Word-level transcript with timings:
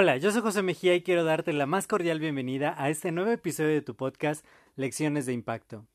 Hola, 0.00 0.16
yo 0.16 0.30
soy 0.30 0.42
José 0.42 0.62
Mejía 0.62 0.94
y 0.94 1.02
quiero 1.02 1.24
darte 1.24 1.52
la 1.52 1.66
más 1.66 1.88
cordial 1.88 2.20
bienvenida 2.20 2.72
a 2.78 2.88
este 2.88 3.10
nuevo 3.10 3.32
episodio 3.32 3.70
de 3.70 3.82
tu 3.82 3.96
podcast 3.96 4.46
Lecciones 4.76 5.26
de 5.26 5.32
Impacto. 5.32 5.86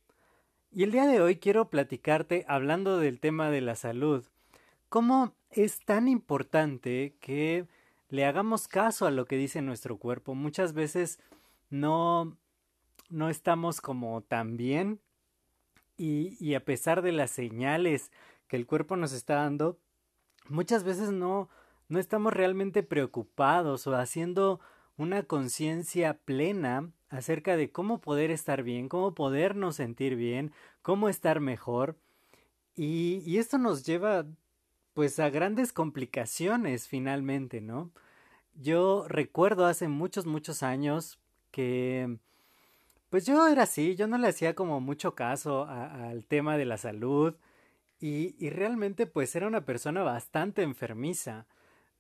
Y 0.74 0.84
el 0.84 0.92
día 0.92 1.08
de 1.08 1.22
hoy 1.22 1.38
quiero 1.38 1.70
platicarte, 1.70 2.44
hablando 2.50 2.98
del 2.98 3.22
tema 3.22 3.50
de 3.50 3.62
la 3.62 3.76
salud, 3.76 4.26
cómo 4.90 5.34
es 5.52 5.80
tan 5.86 6.10
importante 6.10 7.16
que 7.22 7.66
le 8.10 8.26
hagamos 8.26 8.68
caso 8.68 9.06
a 9.06 9.12
lo 9.12 9.26
que 9.26 9.38
dice 9.38 9.62
nuestro 9.62 9.98
cuerpo. 9.98 10.36
Muchas 10.36 10.74
veces 10.74 11.20
no, 11.70 12.36
no 13.10 13.30
estamos 13.30 13.80
como 13.80 14.22
tan 14.22 14.58
bien 14.58 15.00
y, 15.96 16.36
y 16.44 16.56
a 16.56 16.66
pesar 16.66 17.04
de 17.04 17.14
las 17.14 17.32
señales 17.32 18.12
que 18.50 18.58
el 18.58 18.66
cuerpo 18.66 18.98
nos 18.98 19.14
está 19.14 19.36
dando, 19.36 19.80
muchas 20.50 20.84
veces 20.84 21.12
no, 21.12 21.50
no 21.90 22.00
estamos 22.00 22.34
realmente 22.34 22.84
preocupados 22.84 23.88
o 23.88 23.96
haciendo 23.96 24.60
una 24.98 25.24
conciencia 25.24 26.20
plena 26.26 26.92
acerca 27.10 27.58
de 27.58 27.72
cómo 27.72 28.02
poder 28.02 28.32
estar 28.32 28.64
bien, 28.64 28.90
cómo 28.90 29.14
podernos 29.14 29.76
sentir 29.76 30.16
bien, 30.16 30.52
cómo 30.82 31.10
estar 31.10 31.40
mejor. 31.40 31.96
Y, 32.76 33.22
y 33.26 33.38
esto 33.38 33.58
nos 33.58 33.86
lleva 33.86 34.26
pues 34.94 35.20
a 35.20 35.30
grandes 35.30 35.74
complicaciones 35.74 36.88
finalmente, 36.88 37.62
¿no? 37.62 37.92
Yo 38.56 39.06
recuerdo 39.08 39.66
hace 39.66 39.88
muchos, 39.88 40.26
muchos 40.26 40.64
años 40.64 41.20
que 41.52 42.18
pues 43.10 43.26
yo 43.28 43.48
era 43.48 43.64
así, 43.64 43.96
yo 43.96 44.08
no 44.08 44.18
le 44.18 44.28
hacía 44.28 44.56
como 44.56 44.80
mucho 44.80 45.14
caso 45.14 45.66
al 45.68 46.26
tema 46.26 46.58
de 46.58 46.66
la 46.66 46.78
salud, 46.78 47.36
y, 48.06 48.50
realmente 48.50 49.06
pues 49.06 49.34
era 49.34 49.48
una 49.48 49.64
persona 49.64 50.04
bastante 50.04 50.62
enfermiza. 50.62 51.48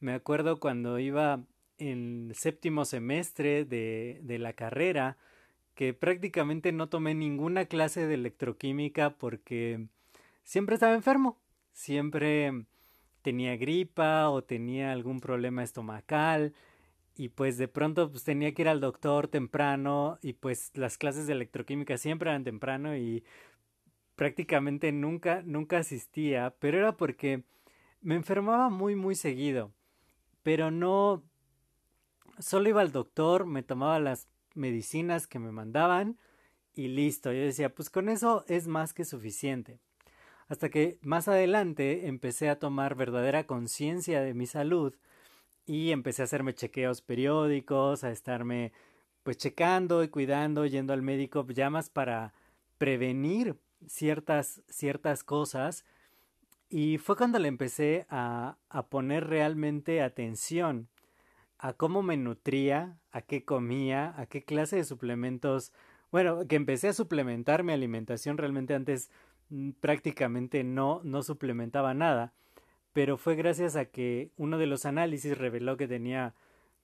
Me 0.02 0.14
acuerdo 0.14 0.60
cuando 0.60 1.00
iba 1.00 1.40
en 1.78 2.34
séptimo 2.36 2.84
semestre 2.84 3.64
de, 3.64 4.20
de 4.22 4.38
la 4.38 4.52
carrera 4.52 5.16
que 5.76 5.94
prácticamente 5.94 6.74
no 6.74 6.90
tomé 6.90 7.16
ninguna 7.16 7.68
clase 7.68 8.06
de 8.06 8.16
electroquímica 8.16 9.12
porque 9.12 9.88
siempre 10.44 10.76
estaba 10.76 10.94
enfermo, 10.94 11.40
siempre 11.72 12.66
tenía 13.22 13.56
gripa 13.56 14.30
o 14.30 14.44
tenía 14.44 14.92
algún 14.92 15.22
problema 15.22 15.64
estomacal 15.64 16.54
y 17.16 17.30
pues 17.30 17.58
de 17.58 17.70
pronto 17.70 18.12
pues 18.12 18.26
tenía 18.26 18.54
que 18.54 18.64
ir 18.64 18.68
al 18.68 18.82
doctor 18.82 19.30
temprano 19.30 20.20
y 20.22 20.34
pues 20.34 20.72
las 20.74 20.98
clases 20.98 21.28
de 21.28 21.34
electroquímica 21.34 21.98
siempre 21.98 22.30
eran 22.30 22.44
temprano 22.44 22.98
y 22.98 23.24
prácticamente 24.16 24.92
nunca, 24.92 25.42
nunca 25.44 25.80
asistía, 25.80 26.56
pero 26.60 26.78
era 26.78 26.98
porque 26.98 27.44
me 28.02 28.16
enfermaba 28.16 28.70
muy, 28.70 28.96
muy 28.96 29.16
seguido. 29.16 29.72
Pero 30.44 30.72
no, 30.72 31.24
solo 32.40 32.70
iba 32.70 32.82
al 32.82 32.92
doctor, 32.92 33.46
me 33.46 33.64
tomaba 33.64 34.00
las 34.00 34.28
medicinas 34.56 35.28
que 35.28 35.40
me 35.40 35.52
mandaban 35.52 36.18
y 36.76 36.88
listo. 36.90 37.32
Yo 37.32 37.42
decía, 37.42 37.74
pues 37.74 37.90
con 37.90 38.10
eso 38.10 38.44
es 38.48 38.68
más 38.68 38.94
que 38.94 39.06
suficiente. 39.06 39.80
Hasta 40.48 40.70
que 40.70 41.00
más 41.02 41.28
adelante 41.28 42.08
empecé 42.08 42.50
a 42.50 42.60
tomar 42.60 42.96
verdadera 42.96 43.46
conciencia 43.46 44.22
de 44.22 44.34
mi 44.34 44.46
salud 44.46 44.94
y 45.66 45.92
empecé 45.92 46.22
a 46.22 46.26
hacerme 46.26 46.54
chequeos 46.54 47.02
periódicos, 47.02 48.04
a 48.04 48.12
estarme 48.12 48.74
pues 49.24 49.38
checando 49.38 50.04
y 50.04 50.10
cuidando, 50.10 50.66
yendo 50.66 50.92
al 50.94 51.02
médico 51.02 51.48
ya 51.48 51.70
más 51.70 51.90
para 51.90 52.34
prevenir 52.78 53.58
ciertas, 53.88 54.62
ciertas 54.68 55.24
cosas 55.24 55.86
y 56.70 56.98
fue 56.98 57.16
cuando 57.16 57.40
le 57.40 57.48
empecé 57.48 58.06
a, 58.10 58.58
a 58.70 58.88
poner 58.88 59.28
realmente 59.28 60.02
atención 60.02 60.88
a 61.64 61.72
cómo 61.72 62.04
me 62.04 62.18
nutría, 62.18 62.98
a 63.14 63.22
qué 63.22 63.46
comía, 63.46 64.14
a 64.18 64.26
qué 64.26 64.44
clase 64.44 64.76
de 64.76 64.84
suplementos, 64.84 65.72
bueno, 66.12 66.46
que 66.46 66.58
empecé 66.58 66.90
a 66.90 66.94
suplementar 66.94 67.64
mi 67.64 67.72
alimentación, 67.72 68.38
realmente 68.38 68.74
antes 68.74 69.10
mm, 69.50 69.72
prácticamente 69.80 70.66
no, 70.66 71.00
no 71.06 71.24
suplementaba 71.24 71.94
nada, 71.94 72.34
pero 72.92 73.18
fue 73.18 73.36
gracias 73.36 73.78
a 73.78 73.86
que 73.86 74.30
uno 74.36 74.58
de 74.58 74.68
los 74.68 74.86
análisis 74.86 75.38
reveló 75.38 75.78
que 75.78 75.88
tenía 75.88 76.36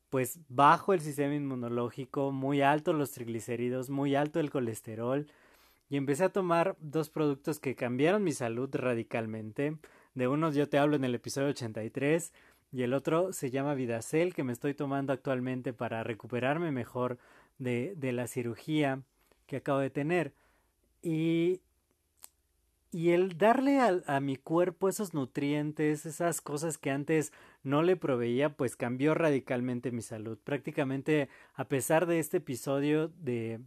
pues 0.10 0.40
bajo 0.48 0.94
el 0.94 1.02
sistema 1.02 1.36
inmunológico, 1.36 2.32
muy 2.32 2.62
alto 2.62 2.94
los 2.94 3.12
triglicéridos, 3.12 3.90
muy 3.90 4.16
alto 4.16 4.40
el 4.40 4.50
colesterol, 4.50 5.28
y 5.90 5.98
empecé 5.98 6.26
a 6.26 6.30
tomar 6.30 6.78
dos 6.80 7.10
productos 7.10 7.60
que 7.60 7.76
cambiaron 7.76 8.24
mi 8.24 8.32
salud 8.32 8.70
radicalmente. 8.72 9.78
De 10.14 10.28
unos 10.28 10.56
yo 10.56 10.70
te 10.70 10.78
hablo 10.78 10.96
en 10.96 11.04
el 11.04 11.16
episodio 11.16 11.50
83 11.50 12.32
y 12.72 12.84
el 12.84 12.94
otro 12.94 13.34
se 13.34 13.50
llama 13.50 13.74
Vidacel 13.74 14.36
que 14.36 14.44
me 14.44 14.54
estoy 14.54 14.76
tomando 14.76 15.14
actualmente 15.14 15.74
para 15.74 16.04
recuperarme 16.04 16.72
mejor 16.72 17.18
de, 17.58 17.96
de 17.98 18.12
la 18.12 18.28
cirugía 18.28 19.02
que 19.48 19.58
acabo 19.58 19.80
de 19.80 19.90
tener. 19.90 20.34
Y, 21.02 21.62
y 22.92 23.10
el 23.12 23.38
darle 23.38 23.80
a, 23.80 24.00
a, 24.06 24.20
mi 24.20 24.36
cuerpo 24.36 24.90
esos 24.90 25.16
nutrientes, 25.16 26.06
esas 26.06 26.42
cosas 26.42 26.78
que 26.78 26.92
antes 26.92 27.34
no 27.64 27.82
le 27.82 27.96
proveía, 27.96 28.56
pues 28.56 28.76
cambió 28.76 29.16
radicalmente 29.16 29.92
mi 29.92 30.04
salud. 30.04 30.38
Prácticamente 30.44 31.30
a 31.56 31.68
pesar 31.68 32.06
de 32.06 32.20
este 32.20 32.38
episodio 32.38 33.08
de, 33.08 33.60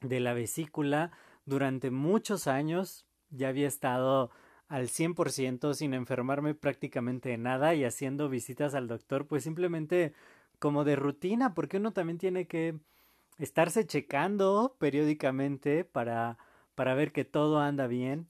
de 0.00 0.20
la 0.20 0.32
vesícula, 0.32 1.10
durante 1.46 1.90
muchos 1.90 2.46
años 2.46 3.06
ya 3.30 3.48
había 3.48 3.68
estado 3.68 4.30
al 4.68 4.88
100% 4.88 5.74
sin 5.74 5.94
enfermarme 5.94 6.54
prácticamente 6.54 7.30
de 7.30 7.38
nada 7.38 7.74
y 7.74 7.84
haciendo 7.84 8.28
visitas 8.28 8.74
al 8.74 8.88
doctor 8.88 9.26
pues 9.26 9.44
simplemente 9.44 10.12
como 10.58 10.84
de 10.84 10.96
rutina 10.96 11.54
porque 11.54 11.76
uno 11.76 11.92
también 11.92 12.18
tiene 12.18 12.46
que 12.46 12.78
estarse 13.38 13.86
checando 13.86 14.76
periódicamente 14.78 15.84
para, 15.84 16.38
para 16.74 16.94
ver 16.94 17.12
que 17.12 17.24
todo 17.24 17.60
anda 17.60 17.86
bien. 17.86 18.28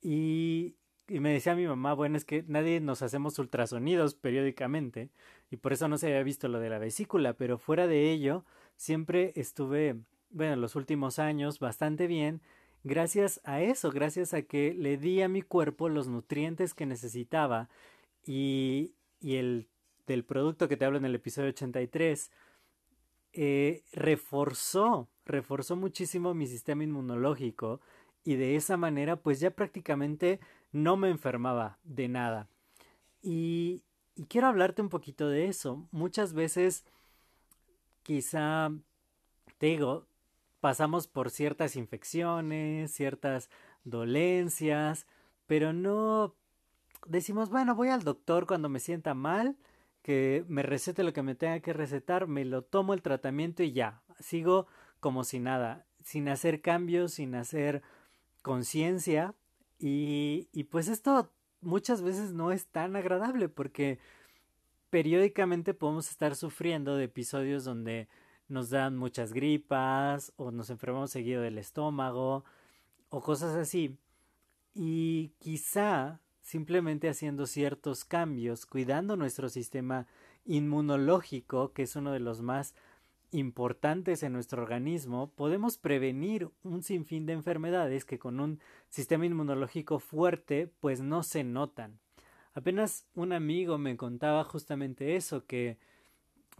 Y, 0.00 0.76
y 1.08 1.20
me 1.20 1.32
decía 1.32 1.54
mi 1.54 1.66
mamá, 1.66 1.94
bueno, 1.94 2.16
es 2.16 2.24
que 2.24 2.44
nadie 2.46 2.80
nos 2.80 3.02
hacemos 3.02 3.38
ultrasonidos 3.38 4.14
periódicamente 4.14 5.10
y 5.50 5.56
por 5.56 5.72
eso 5.72 5.88
no 5.88 5.98
se 5.98 6.06
había 6.06 6.22
visto 6.22 6.48
lo 6.48 6.60
de 6.60 6.70
la 6.70 6.78
vesícula, 6.78 7.34
pero 7.34 7.58
fuera 7.58 7.86
de 7.86 8.10
ello 8.10 8.44
siempre 8.76 9.32
estuve 9.36 9.96
bueno, 10.32 10.56
los 10.56 10.76
últimos 10.76 11.18
años 11.18 11.58
bastante 11.58 12.06
bien, 12.06 12.40
gracias 12.84 13.40
a 13.44 13.60
eso, 13.60 13.90
gracias 13.90 14.34
a 14.34 14.42
que 14.42 14.74
le 14.74 14.96
di 14.96 15.22
a 15.22 15.28
mi 15.28 15.42
cuerpo 15.42 15.88
los 15.88 16.08
nutrientes 16.08 16.74
que 16.74 16.86
necesitaba 16.86 17.68
y, 18.26 18.94
y 19.20 19.36
el 19.36 19.68
del 20.06 20.24
producto 20.24 20.68
que 20.68 20.76
te 20.76 20.84
hablo 20.84 20.98
en 20.98 21.04
el 21.04 21.14
episodio 21.14 21.50
83 21.50 22.30
eh, 23.34 23.84
reforzó, 23.92 25.08
reforzó 25.24 25.76
muchísimo 25.76 26.34
mi 26.34 26.46
sistema 26.46 26.84
inmunológico 26.84 27.80
y 28.24 28.36
de 28.36 28.56
esa 28.56 28.76
manera 28.76 29.16
pues 29.16 29.40
ya 29.40 29.50
prácticamente 29.50 30.40
no 30.72 30.96
me 30.96 31.10
enfermaba 31.10 31.78
de 31.84 32.08
nada. 32.08 32.48
Y, 33.22 33.82
y 34.16 34.24
quiero 34.24 34.48
hablarte 34.48 34.82
un 34.82 34.88
poquito 34.88 35.28
de 35.28 35.46
eso. 35.46 35.86
Muchas 35.92 36.34
veces 36.34 36.84
quizá 38.02 38.70
te 39.62 39.66
digo, 39.66 40.08
pasamos 40.62 41.08
por 41.08 41.30
ciertas 41.30 41.74
infecciones, 41.74 42.92
ciertas 42.92 43.50
dolencias, 43.82 45.08
pero 45.48 45.72
no 45.72 46.36
decimos, 47.04 47.50
bueno, 47.50 47.74
voy 47.74 47.88
al 47.88 48.04
doctor 48.04 48.46
cuando 48.46 48.68
me 48.68 48.78
sienta 48.78 49.12
mal, 49.12 49.56
que 50.02 50.44
me 50.46 50.62
recete 50.62 51.02
lo 51.02 51.12
que 51.12 51.24
me 51.24 51.34
tenga 51.34 51.58
que 51.58 51.72
recetar, 51.72 52.28
me 52.28 52.44
lo 52.44 52.62
tomo 52.62 52.94
el 52.94 53.02
tratamiento 53.02 53.64
y 53.64 53.72
ya, 53.72 54.02
sigo 54.20 54.68
como 55.00 55.24
si 55.24 55.40
nada, 55.40 55.84
sin 56.04 56.28
hacer 56.28 56.60
cambios, 56.60 57.14
sin 57.14 57.34
hacer 57.34 57.82
conciencia 58.42 59.34
y, 59.80 60.48
y 60.52 60.62
pues 60.62 60.86
esto 60.86 61.32
muchas 61.60 62.02
veces 62.02 62.34
no 62.34 62.52
es 62.52 62.66
tan 62.68 62.94
agradable 62.94 63.48
porque 63.48 63.98
periódicamente 64.90 65.74
podemos 65.74 66.08
estar 66.08 66.36
sufriendo 66.36 66.94
de 66.94 67.06
episodios 67.06 67.64
donde 67.64 68.06
nos 68.52 68.70
dan 68.70 68.96
muchas 68.96 69.32
gripas 69.32 70.32
o 70.36 70.50
nos 70.50 70.70
enfermamos 70.70 71.10
seguido 71.10 71.42
del 71.42 71.58
estómago 71.58 72.44
o 73.08 73.20
cosas 73.20 73.56
así. 73.56 73.98
Y 74.74 75.32
quizá 75.38 76.20
simplemente 76.40 77.08
haciendo 77.08 77.46
ciertos 77.46 78.04
cambios, 78.04 78.66
cuidando 78.66 79.16
nuestro 79.16 79.48
sistema 79.48 80.06
inmunológico, 80.44 81.72
que 81.72 81.84
es 81.84 81.96
uno 81.96 82.12
de 82.12 82.20
los 82.20 82.42
más 82.42 82.74
importantes 83.30 84.22
en 84.22 84.32
nuestro 84.32 84.62
organismo, 84.62 85.32
podemos 85.34 85.78
prevenir 85.78 86.50
un 86.62 86.82
sinfín 86.82 87.24
de 87.24 87.32
enfermedades 87.32 88.04
que 88.04 88.18
con 88.18 88.40
un 88.40 88.60
sistema 88.90 89.24
inmunológico 89.24 89.98
fuerte 89.98 90.70
pues 90.80 91.00
no 91.00 91.22
se 91.22 91.42
notan. 91.42 91.98
Apenas 92.54 93.06
un 93.14 93.32
amigo 93.32 93.78
me 93.78 93.96
contaba 93.96 94.44
justamente 94.44 95.16
eso, 95.16 95.46
que 95.46 95.78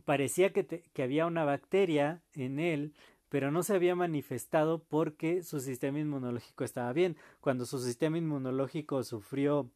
parecía 0.05 0.53
que, 0.53 0.65
que 0.67 1.03
había 1.03 1.27
una 1.27 1.45
bacteria 1.45 2.23
en 2.35 2.59
él 2.59 2.95
pero 3.33 3.51
no 3.51 3.63
se 3.63 3.75
había 3.75 3.95
manifestado 3.95 4.85
porque 4.85 5.43
su 5.43 5.59
sistema 5.59 5.99
inmunológico 5.99 6.65
estaba 6.65 6.93
bien. 6.93 7.17
Cuando 7.41 7.65
su 7.65 7.79
sistema 7.79 8.19
inmunológico 8.19 9.03
sufrió, 9.05 9.71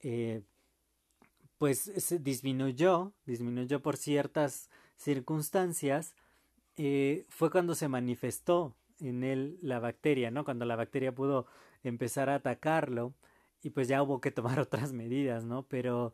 eh, 0.00 0.42
pues 1.56 1.78
se 1.78 2.18
disminuyó, 2.18 3.14
disminuyó 3.24 3.80
por 3.80 3.96
ciertas 3.96 4.68
circunstancias, 4.98 6.14
eh, 6.76 7.24
fue 7.30 7.50
cuando 7.50 7.74
se 7.74 7.88
manifestó 7.88 8.74
en 9.00 9.24
él 9.24 9.58
la 9.62 9.78
bacteria, 9.78 10.30
¿no? 10.30 10.44
Cuando 10.44 10.66
la 10.66 10.76
bacteria 10.76 11.14
pudo 11.14 11.46
empezar 11.84 12.28
a 12.28 12.34
atacarlo 12.34 13.14
y 13.62 13.70
pues 13.70 13.88
ya 13.88 14.02
hubo 14.02 14.20
que 14.20 14.32
tomar 14.32 14.60
otras 14.60 14.92
medidas, 14.92 15.46
¿no? 15.46 15.62
Pero 15.62 16.12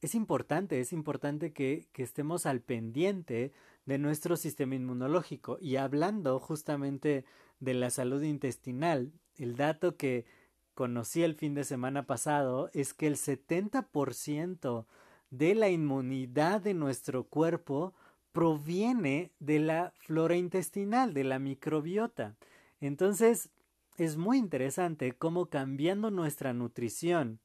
es 0.00 0.14
importante, 0.14 0.80
es 0.80 0.92
importante 0.92 1.52
que, 1.52 1.88
que 1.92 2.02
estemos 2.02 2.46
al 2.46 2.60
pendiente 2.60 3.52
de 3.86 3.98
nuestro 3.98 4.36
sistema 4.36 4.74
inmunológico. 4.74 5.58
Y 5.60 5.76
hablando 5.76 6.38
justamente 6.38 7.24
de 7.60 7.74
la 7.74 7.90
salud 7.90 8.22
intestinal, 8.22 9.12
el 9.36 9.56
dato 9.56 9.96
que 9.96 10.26
conocí 10.74 11.22
el 11.22 11.34
fin 11.34 11.54
de 11.54 11.64
semana 11.64 12.06
pasado 12.06 12.70
es 12.72 12.94
que 12.94 13.06
el 13.08 13.16
70% 13.16 14.86
de 15.30 15.54
la 15.54 15.68
inmunidad 15.68 16.60
de 16.60 16.74
nuestro 16.74 17.24
cuerpo 17.24 17.94
proviene 18.32 19.32
de 19.40 19.58
la 19.58 19.92
flora 19.96 20.36
intestinal, 20.36 21.14
de 21.14 21.24
la 21.24 21.38
microbiota. 21.38 22.36
Entonces, 22.80 23.50
es 23.96 24.16
muy 24.16 24.38
interesante 24.38 25.12
cómo 25.12 25.46
cambiando 25.46 26.10
nuestra 26.10 26.52
nutrición, 26.52 27.40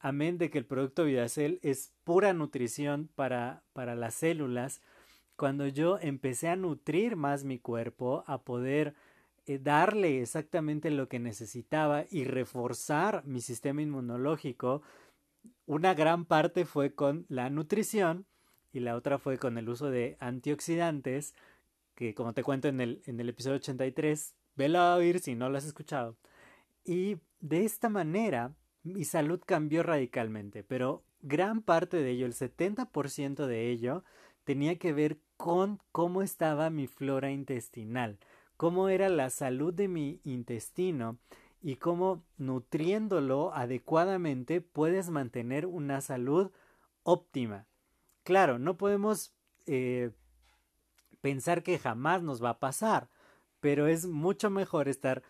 amén 0.00 0.38
de 0.38 0.50
que 0.50 0.58
el 0.58 0.66
producto 0.66 1.04
Vidacel 1.04 1.60
es 1.62 1.92
pura 2.04 2.32
nutrición 2.32 3.08
para, 3.14 3.62
para 3.72 3.94
las 3.94 4.14
células, 4.14 4.80
cuando 5.36 5.66
yo 5.66 5.98
empecé 6.00 6.48
a 6.48 6.56
nutrir 6.56 7.16
más 7.16 7.44
mi 7.44 7.58
cuerpo, 7.58 8.24
a 8.26 8.42
poder 8.42 8.94
eh, 9.46 9.58
darle 9.58 10.20
exactamente 10.20 10.90
lo 10.90 11.08
que 11.08 11.18
necesitaba 11.18 12.04
y 12.10 12.24
reforzar 12.24 13.24
mi 13.24 13.40
sistema 13.40 13.82
inmunológico, 13.82 14.82
una 15.66 15.94
gran 15.94 16.24
parte 16.24 16.64
fue 16.64 16.94
con 16.94 17.24
la 17.28 17.48
nutrición 17.48 18.26
y 18.72 18.80
la 18.80 18.96
otra 18.96 19.18
fue 19.18 19.38
con 19.38 19.56
el 19.56 19.68
uso 19.68 19.90
de 19.90 20.16
antioxidantes, 20.20 21.34
que 21.94 22.14
como 22.14 22.34
te 22.34 22.42
cuento 22.42 22.68
en 22.68 22.80
el, 22.80 23.02
en 23.06 23.20
el 23.20 23.28
episodio 23.28 23.56
83, 23.56 24.34
velo 24.56 24.78
a 24.78 24.96
oír 24.96 25.20
si 25.20 25.34
no 25.34 25.48
lo 25.48 25.58
has 25.58 25.64
escuchado. 25.64 26.16
Y 26.84 27.18
de 27.40 27.64
esta 27.64 27.88
manera 27.88 28.52
mi 28.82 29.04
salud 29.04 29.40
cambió 29.44 29.82
radicalmente, 29.82 30.62
pero 30.62 31.02
gran 31.22 31.62
parte 31.62 31.98
de 31.98 32.10
ello, 32.10 32.26
el 32.26 32.34
70% 32.34 33.46
de 33.46 33.70
ello, 33.70 34.04
tenía 34.44 34.78
que 34.78 34.92
ver 34.92 35.18
con 35.36 35.80
cómo 35.92 36.22
estaba 36.22 36.70
mi 36.70 36.86
flora 36.86 37.30
intestinal, 37.30 38.18
cómo 38.56 38.88
era 38.88 39.08
la 39.08 39.30
salud 39.30 39.72
de 39.72 39.88
mi 39.88 40.20
intestino 40.24 41.18
y 41.62 41.76
cómo 41.76 42.24
nutriéndolo 42.38 43.52
adecuadamente 43.54 44.60
puedes 44.60 45.10
mantener 45.10 45.66
una 45.66 46.00
salud 46.00 46.50
óptima. 47.02 47.66
Claro, 48.22 48.58
no 48.58 48.76
podemos 48.76 49.34
eh, 49.66 50.10
pensar 51.20 51.62
que 51.62 51.78
jamás 51.78 52.22
nos 52.22 52.42
va 52.42 52.50
a 52.50 52.58
pasar, 52.60 53.08
pero 53.60 53.86
es 53.86 54.06
mucho 54.06 54.50
mejor 54.50 54.88
estar 54.88 55.22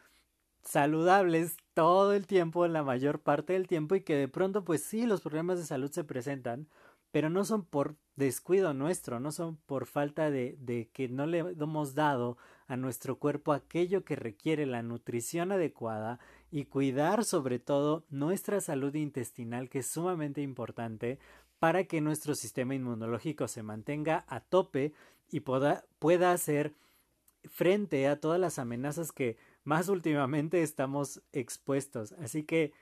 saludables 0.63 1.57
todo 1.81 2.13
el 2.13 2.27
tiempo, 2.27 2.69
la 2.69 2.83
mayor 2.83 3.21
parte 3.21 3.55
del 3.55 3.67
tiempo, 3.67 3.95
y 3.95 4.03
que 4.03 4.15
de 4.15 4.29
pronto, 4.29 4.67
pues 4.67 4.83
sí, 4.83 5.07
los 5.07 5.23
problemas 5.23 5.59
de 5.59 5.65
salud 5.65 5.91
se 5.91 6.05
presentan, 6.05 6.69
pero 7.11 7.31
no 7.31 7.43
son 7.47 7.65
por 7.65 7.97
descuido 8.17 8.75
nuestro, 8.75 9.19
no 9.19 9.33
son 9.33 9.57
por 9.57 9.87
falta 9.87 10.31
de, 10.31 10.91
que 10.93 11.09
no 11.09 11.25
le 11.25 11.39
hemos 11.39 11.95
dado 11.95 12.37
a 12.67 12.77
nuestro 12.77 13.19
cuerpo 13.19 13.55
aquello 13.55 14.05
que 14.05 14.15
requiere 14.15 14.67
la 14.67 14.83
nutrición 14.83 15.53
adecuada 15.53 16.21
y 16.51 16.67
cuidar 16.67 17.25
sobre 17.25 17.59
todo 17.59 18.05
nuestra 18.11 18.61
salud 18.61 18.95
intestinal 18.95 19.71
que 19.71 19.79
es 19.79 19.87
sumamente 19.87 20.43
importante 20.43 21.19
para 21.61 21.85
que 21.85 22.03
nuestro 22.03 22.35
sistema 22.35 22.75
inmunológico 22.75 23.49
se 23.49 23.63
mantenga 23.63 24.27
a 24.29 24.41
tope 24.41 24.93
y 25.31 25.41
pueda 25.41 26.33
hacer 26.33 26.75
frente 27.45 28.07
a 28.07 28.21
todas 28.21 28.39
las 28.39 28.59
amenazas 28.59 29.13
que 29.13 29.39
más 29.71 29.89
últimamente 29.89 30.65
estamos 30.65 31.23
expuestos. 31.33 32.11
Así 32.15 32.43
que 32.43 32.73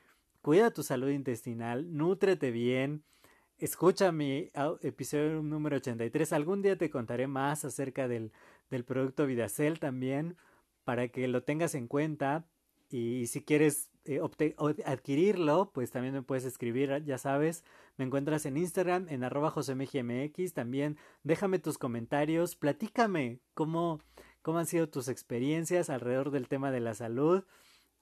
cuida 0.41 0.71
tu 0.71 0.83
salud 0.83 1.11
intestinal, 1.11 1.95
nútrete 1.95 2.51
bien, 2.51 3.05
escucha 3.59 4.11
mi 4.11 4.51
episodio 4.81 5.43
número 5.43 5.77
83. 5.77 6.33
Algún 6.33 6.63
día 6.63 6.79
te 6.79 6.89
contaré 6.89 7.27
más 7.27 7.67
acerca 7.67 8.09
del, 8.09 8.33
del 8.71 8.87
producto 8.87 9.27
Vidacel 9.27 9.79
también 9.81 10.39
para 10.85 11.09
que 11.09 11.29
lo 11.29 11.43
tengas 11.43 11.75
en 11.75 11.89
cuenta. 11.89 12.47
Y 12.89 13.27
si 13.27 13.43
quieres 13.43 13.91
eh, 14.07 14.23
adquirirlo, 14.87 15.71
pues 15.75 15.91
también 15.91 16.15
me 16.15 16.23
puedes 16.23 16.47
escribir, 16.47 17.05
ya 17.05 17.19
sabes. 17.19 17.65
Me 17.99 18.07
encuentras 18.07 18.47
en 18.47 18.57
Instagram, 18.57 19.11
en 19.11 19.25
arroba 19.25 19.51
josemgmx. 19.51 20.55
También 20.55 20.97
déjame 21.23 21.59
tus 21.59 21.77
comentarios, 21.77 22.57
platícame 22.57 23.41
cómo, 23.53 24.01
cómo 24.43 24.59
han 24.59 24.67
sido 24.67 24.89
tus 24.89 25.09
experiencias 25.09 25.91
alrededor 25.91 26.31
del 26.31 26.49
tema 26.49 26.71
de 26.71 26.81
la 26.81 26.95
salud. 26.95 27.45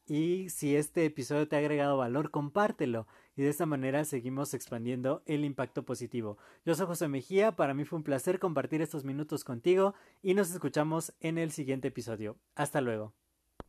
Y 0.08 0.48
si 0.50 0.76
este 0.76 1.04
episodio 1.04 1.48
te 1.48 1.56
ha 1.56 1.58
agregado 1.58 1.96
valor, 1.96 2.30
compártelo 2.30 3.08
y 3.34 3.42
de 3.42 3.48
esta 3.48 3.66
manera 3.66 4.04
seguimos 4.04 4.54
expandiendo 4.54 5.22
el 5.26 5.44
impacto 5.44 5.84
positivo. 5.84 6.38
Yo 6.64 6.74
soy 6.74 6.86
José 6.86 7.08
Mejía, 7.08 7.56
para 7.56 7.74
mí 7.74 7.84
fue 7.84 7.98
un 7.98 8.04
placer 8.04 8.38
compartir 8.38 8.82
estos 8.82 9.04
minutos 9.04 9.42
contigo 9.42 9.94
y 10.22 10.34
nos 10.34 10.50
escuchamos 10.52 11.12
en 11.20 11.38
el 11.38 11.50
siguiente 11.50 11.88
episodio. 11.88 12.38
Hasta 12.54 12.80
luego. 12.80 13.25